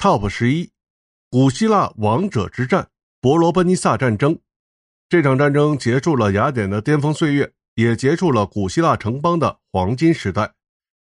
[0.00, 0.70] Top 十一，
[1.30, 2.88] 古希腊王者之战——
[3.20, 4.38] 伯罗奔尼撒战争。
[5.10, 10.54] 这场战争结束了雅典的巅峰岁月，也结束了古希腊城邦的黄金时代。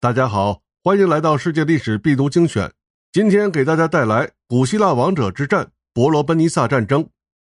[0.01, 2.73] 大家好，欢迎来到世界历史必读精选。
[3.13, 7.09] 今天给大家带来古希腊王者之战——伯罗奔尼撒战争。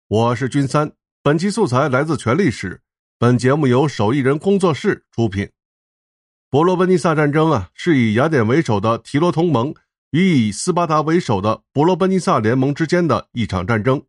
[0.09, 0.93] 我是君三，
[1.23, 2.83] 本期素材来自全历史。
[3.19, 5.51] 本节目由手艺人工作室出品。
[6.51, 9.75] 伯罗奔尼撒战争啊，是以雅典为首的提罗同盟。
[10.13, 14.03] 与以斯巴达为首的伯罗奔尼撒联盟之间的一场战争，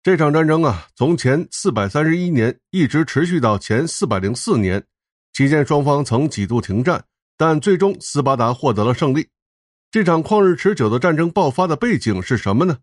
[0.00, 4.84] 这场战争啊，从前四百三十一年一直持续到前四百零四年，
[5.32, 7.04] 期间双方曾几度停战，
[7.36, 9.26] 但最终斯巴达获得了胜利。
[9.90, 12.78] 这场旷日持久的战争爆发的背景是什么呢？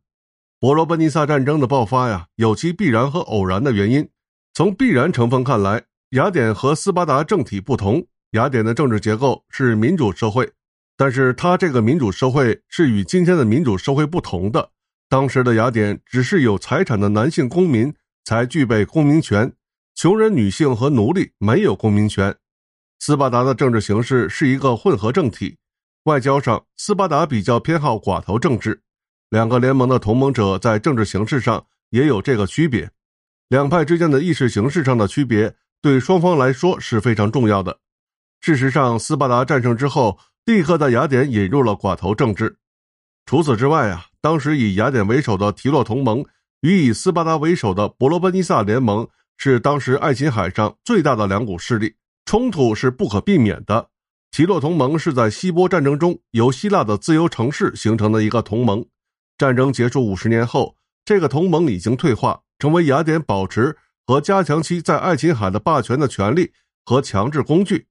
[0.60, 4.10] 伯罗奔尼撒战争的爆发呀，有其必然和偶然的原因。
[4.54, 10.52] 从必然成分看来，雅典和斯巴达政体不同，雅典的政治结构是民主社会。
[11.00, 14.72] 但是，他这个民主社会是与今天的民主社会不同的。
[15.08, 17.94] 当时的雅典只是有财产的男性公民
[18.26, 19.54] 才具备公民权，
[19.94, 22.36] 穷人、女性和奴隶没有公民权。
[22.98, 25.60] 斯巴达的政治形式是一个混合政体，
[26.06, 28.82] 外交上，斯巴达比较偏好寡头政治。
[29.30, 32.90] 两个联盟的同盟者在政治形式上也有这个区别。
[33.50, 37.78] 两派之间的意识形式上的区别，对双方来说是非常重要的。
[38.42, 40.18] 事实上，斯巴达战胜之后。
[40.48, 42.56] 立刻在雅典引入了寡头政治。
[43.26, 46.24] 除此之外啊，当时以雅典为首的提洛同盟
[46.62, 53.90] 与以斯巴达为首的伯罗奔尼撒联盟是当时爱琴海上最大的两股势力，冲突是不可避免的。
[54.32, 58.86] 提洛同盟是在希波战争中由希腊的自由城市形成的一个同盟。
[59.38, 63.76] 战争结束五十年后，这个同盟已经退化，成为雅典保持
[64.06, 66.54] 和加强其在爱琴海的霸权的权利
[66.86, 67.88] 和强制工具。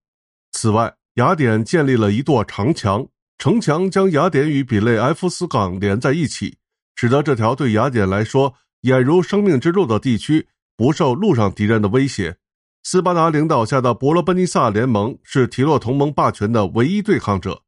[0.52, 3.06] 此外，雅典建立了一座长墙，
[3.38, 6.58] 城墙将雅典与比雷埃夫斯港连在一起，
[6.94, 12.36] 使得这条对雅典来说俨如生命之路的地区不受陆上敌人的威胁。
[12.82, 17.62] 斯巴达领导下的伯罗奔尼撒联盟是提洛同盟霸权的唯一对抗者。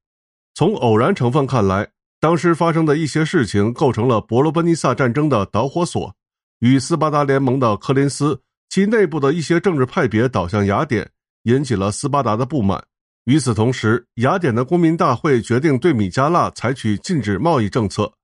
[0.54, 1.88] 从偶然成分看来，
[2.20, 6.14] 当时发生的一些事情构成了伯罗奔尼撒战争的导火索。
[6.58, 11.10] 与斯巴达联盟的科林斯，其内部的一些政治派别倒向雅典，
[11.44, 12.84] 引起了斯巴达的不满。
[13.28, 18.14] 与此同时，雅典的公民大会决定对米加拉采取禁止贸易政策。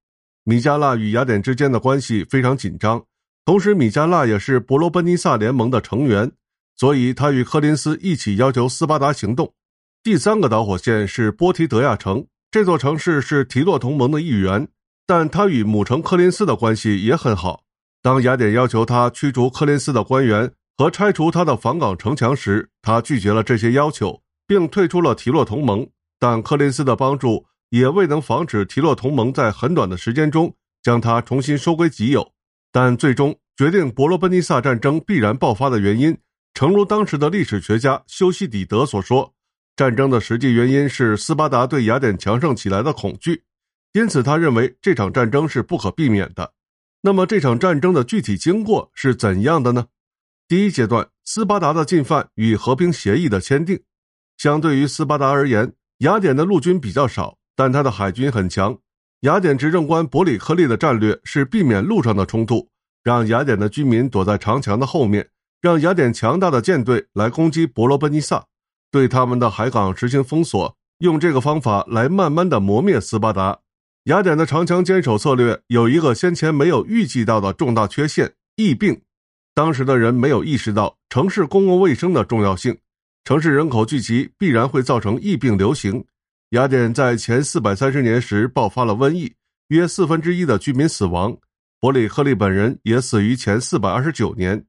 [0.44, 3.04] 米加拉与雅典之间的关系非常紧张，
[3.44, 6.32] 同时米加拉也是伯罗奔尼撒联盟的成员，
[6.74, 9.52] 所以他与科林斯一起要求斯巴达行动。
[10.02, 14.66] 第三个导火线是波提德亚城，这座城市是提洛同盟的一员，
[15.06, 17.60] 但他与母城科林斯的关系也很好。
[18.00, 24.22] 当雅典要求他驱逐科林斯的官员和拆除他的防港城墙时，他拒绝了这些要求。
[24.46, 25.88] 并退出了提洛同盟，
[26.18, 32.32] 但柯林斯的帮助也未能防止提洛同盟在很短的时间中将他重新收归己有。
[32.72, 36.16] 但最终决定伯罗奔尼撒战争必然爆发的原因，
[36.54, 39.32] 诚如当时的历史学家修昔底德所说，
[39.76, 43.42] 战争的实际原因是斯巴达对雅典强盛起来的恐惧，
[43.92, 46.52] 因此他认为这场战争是不可避免的。
[47.02, 49.86] 那么这场战争的具体经过是怎样的呢？
[50.48, 53.80] 第一阶段，斯巴达的进犯与和平协议的签订。
[54.36, 58.76] 相对于斯巴达而言，雅典的陆军比较少，但他的海军很强。
[59.20, 62.68] 雅典执政官伯里克利的战略是避免陆上的冲突，
[63.02, 65.28] 让雅典的居民躲在长墙的后面，
[65.62, 68.44] 让雅典强大的舰队来攻击伯罗奔尼撒，
[68.90, 73.60] 对他们的海港实行封锁，用这个方法来慢慢的磨灭斯巴达。
[74.04, 79.00] 雅典的长墙坚守策略有一个先前没有预计到的重大缺陷——疫病。
[79.54, 82.76] 当时的人没有意识到城市公共卫生的重要性。
[83.24, 86.04] 城市人口聚集必然会造成疫病流行。
[86.50, 89.32] 雅典在前四百三十年时爆发了瘟疫，
[89.68, 91.34] 约四分之一的居民死亡。
[91.80, 94.66] 伯里克利本人也死于前四百二十九年。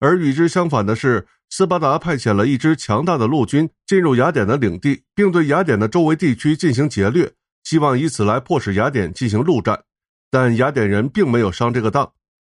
[0.00, 7.32] 而与之相反的是，斯巴达派遣了一支强大的陆军进入雅典的领地，并对雅典的周围地区进行劫掠，
[7.62, 9.80] 希望以此来迫使雅典进行陆战。
[10.28, 12.12] 但雅典人并没有上这个当，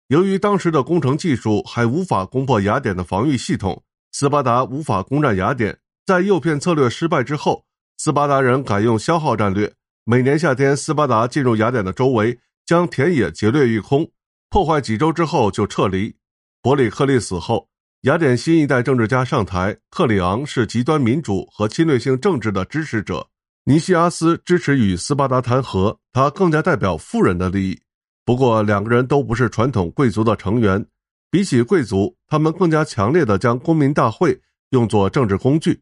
[0.09, 3.81] 由于当时的工程技术还无法攻破雅典的防御系统。
[4.19, 7.63] 斯巴达无法攻占雅典，在诱骗策略失败之后，
[7.97, 9.73] 斯巴达人改用消耗战略。
[10.03, 14.11] 每年夏天，斯巴达进入雅典的周围，将田野劫掠一空，
[14.49, 16.13] 破坏几周之后就撤离。
[16.61, 17.69] 伯里克利死后，
[18.01, 23.25] 雅典新一代政治家上台，克里昂是极端民主和侵略性政治的支持者，
[23.63, 27.79] 尼西阿斯支持与斯巴达谈和，他更加代表富人的利益。
[28.25, 30.85] 不过，两个人都不是传统贵族的成员。
[31.31, 34.41] 比起贵族，他们更加强烈地将公民大会
[34.71, 35.81] 用作政治工具。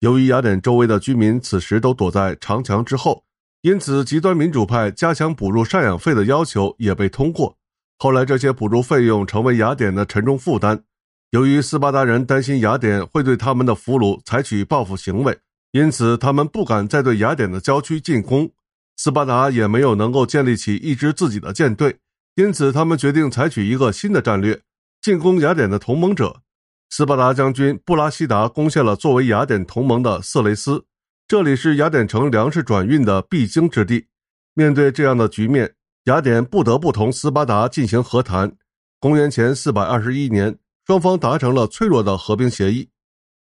[0.00, 3.22] 由于雅典周围的居民此时都躲在长墙之后，
[3.62, 7.56] 因此极端民主派加强补助赡养费的要求也被通过。
[7.98, 10.82] 后来，这些补助费用成为雅典的沉重负担。
[11.30, 15.38] 由于斯巴达人担心雅典会对他们的俘虏采取报复行为，
[15.70, 18.50] 因此他们不敢再对雅典的郊区进攻。
[18.96, 21.98] 斯巴达也没有能够建立起一支自己的舰队，
[22.34, 24.60] 因此他们决定采取一个新的战略，
[25.02, 26.42] 进攻雅典的同盟者。
[26.90, 30.84] 斯巴达将军布拉西达攻陷了作为雅典同盟的色雷斯，
[31.26, 34.08] 这里是雅典城粮食转运的必经之地。
[34.54, 35.74] 面对这样的局面，
[36.04, 38.52] 雅典不得不同斯巴达进行和谈。
[38.98, 42.90] 公元前四百二十一年，双方达成了脆弱的和平协议。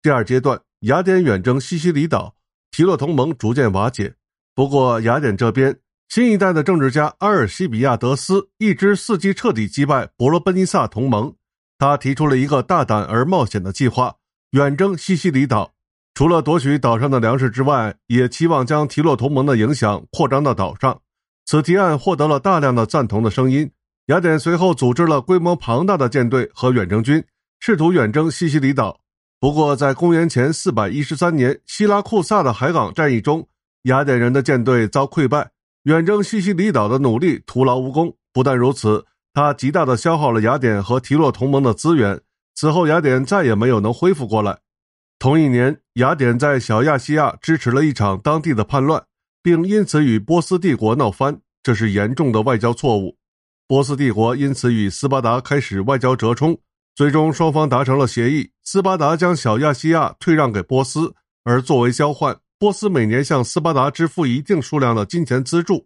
[0.02, 2.36] 第二阶段，雅典远征西西里岛，
[2.72, 4.16] 提洛同盟逐渐瓦解。
[4.54, 5.80] 不过，雅典这边
[6.10, 11.34] 新一代的政治家阿尔西比亚德斯一直伺机彻底击败伯罗奔尼撒同盟。
[11.78, 14.16] 他提出了一个大胆而冒险的计划：
[14.52, 15.74] 远征西西里岛。
[16.14, 21.02] 除了夺取岛上的粮食之外，也期望将提洛同盟的影响扩张到岛上。
[21.46, 23.70] 此提案获得了大量的赞同的声音。
[24.08, 27.24] 雅典随后组织了规模庞大的舰队和远征军，
[27.60, 29.00] 试图远征西西里岛。
[29.40, 33.48] 不过，在公元前413年希拉库萨的海港战役中，
[33.84, 35.52] 雅典人的舰队遭溃败，
[35.84, 38.16] 远征西西里岛的努力徒劳无功。
[38.32, 42.20] 不但如此，它极大地消耗了雅典和提洛同盟的资源。
[42.56, 44.58] 此后，雅典再也没有能恢复过来。
[45.20, 49.04] 同一年，雅典在小亚细亚支持了一场当地的叛乱。
[49.44, 53.16] 并因此与波斯帝国闹翻，这是严重的外交错误。
[53.68, 56.58] 波斯帝国因此与斯巴达开始外交折冲，
[56.96, 65.86] 最终双方达成了协议：斯巴达将小亚细亚退让给波斯，而作为交换，波斯每年向斯巴达支付一定数量的金钱资助。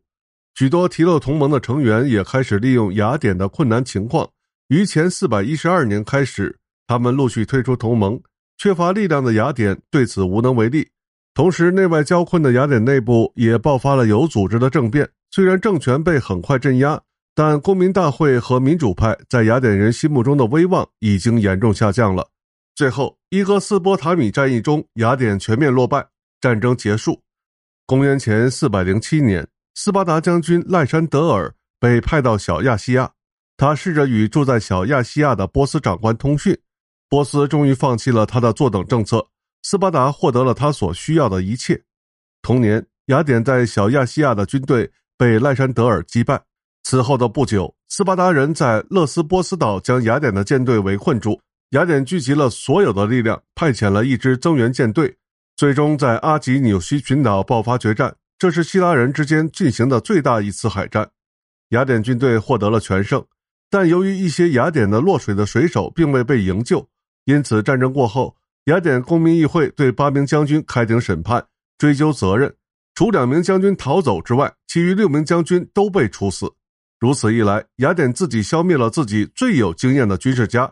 [0.59, 4.29] 许多提洛同盟的成员也开始利用雅典的困难情况。
[4.67, 6.53] 于前四百一十二年开始，
[6.85, 8.21] 他们陆续退出同盟。
[8.57, 10.85] 缺乏力量的雅典对此无能为力。
[11.33, 15.09] 同时，内外交困的雅典内部也爆发了有组织的政变。
[15.31, 17.01] 虽然政权被很快镇压，
[17.33, 22.27] 但公民大会和民主派在雅典人心目中的威望已经严重下降了。
[22.75, 26.05] 最后，伊格斯波塔米战役中，雅典全面落败，
[26.41, 27.21] 战争结束。
[27.85, 33.11] 公元前407年，斯巴达将军赖山德尔被派到小亚细亚，
[33.57, 36.57] 他试着与住在小亚细亚的波斯长官通讯。
[37.09, 39.27] 波斯终于放弃了他的坐等政策。
[39.63, 41.83] 斯巴达获得了他所需要的一切。
[42.41, 46.41] 同年，雅典在小亚细亚的军队被赖山德尔击败。
[46.83, 51.41] 此后的不久，斯巴达人在勒斯波斯岛将雅典的舰队围困住。
[51.71, 55.17] 雅典聚集了所有的力量，派遣了一支增援舰队，
[55.57, 58.15] 最终在阿吉纽西群岛爆发决战。
[58.39, 61.11] 这是希腊人之间进行的最大一次海战。
[61.69, 63.23] 雅典军队获得了全胜，
[63.69, 66.87] 但由于一些雅典的落水的水手并未被营救，
[67.25, 68.35] 因此战争过后。
[68.65, 71.43] 雅典公民议会对八名将军开庭审判，
[71.77, 72.53] 追究责任。
[72.93, 76.51] 除两名将军逃走之外，其余六名将军都被处死。
[76.99, 80.71] 如此一来，雅典自己消灭了自己最有经验的军事家。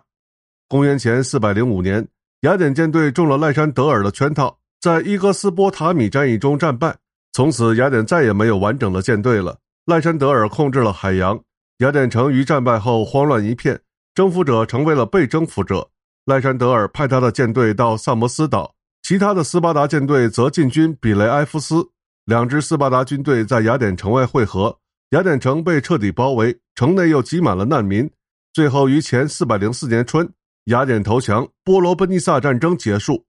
[0.68, 2.08] 公元前四百零五年，
[2.42, 6.96] 雅典舰队中了赖山德尔的圈套，在伊格斯波塔米战役中战败。
[7.34, 9.58] 从此，雅典再也没有完整的舰队了。
[9.86, 11.40] 赖山德尔控制了海洋，
[11.78, 13.80] 雅典城于战败后慌乱一片，
[14.16, 15.90] 征服者成为了被征服者。
[16.26, 21.88] 赖山德尔派他的舰队到萨摩斯岛，其他的斯巴达舰队则进军比雷埃夫斯。
[22.26, 24.78] 两支斯巴达军队在雅典城外汇合，
[25.12, 28.10] 雅典城被彻底包围，城内又挤满了难民。
[28.54, 30.30] 最后于前四百零四年春，
[30.66, 33.24] 雅典投降，波罗奔尼撒战争结束。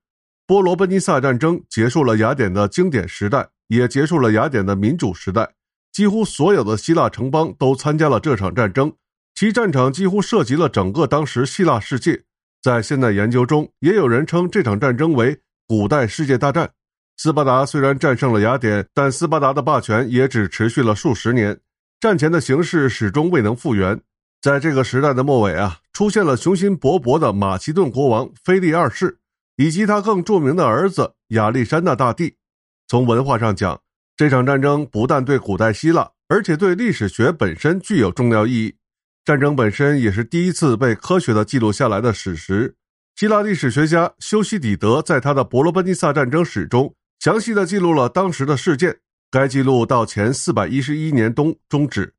[0.46, 5.54] 波罗奔尼撒战争结束了雅典的经典时代，也结束了雅典的民主时代。
[5.92, 8.92] 几乎所有的希腊城邦都参加了这场战争，
[9.34, 12.22] 其战场几乎涉及了整个当时希腊世界。
[12.62, 16.70] 在现代研究中，也有人称这场战争为古代世界大战。
[17.16, 21.58] 斯巴达虽然战胜了雅典，但斯巴达的霸权也只持续了数十年，
[22.00, 24.00] 战前的形势始终未能复原。
[24.40, 29.18] 在这个时代的末尾啊，出现了雄心勃勃的马其顿国王腓力二世，
[29.56, 32.37] 以及他更著名的儿子亚历山大大帝。
[32.88, 33.78] 从文化上讲，
[34.16, 38.74] 这场战争不但对古代希腊，而且对历史学本身具有重要意义。
[39.26, 42.74] 战争本身也是第一次被科学的记录下来的史实。
[43.14, 49.00] 希腊历史学家修昔底德在他的《伯罗奔尼撒战争史》中详细的记录了当时的事件。
[49.30, 52.14] 该记录到前四百一十一年冬终止。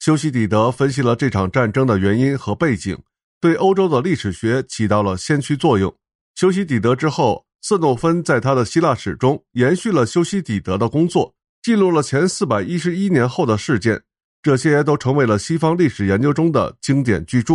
[0.00, 2.98] 修昔底德分析了这场战争的原因和背景，
[3.40, 5.94] 对欧洲的历史学起到了先驱作用。
[6.34, 14.02] 修昔底德之后，色诺芬在他的希腊史中延续了修昔底德的工作，记录了前四百一十一年后的事件。
[14.40, 17.54] 这些都成为了西方历史研究中的经典巨著。